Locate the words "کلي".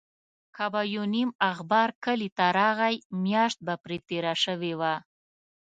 2.03-2.29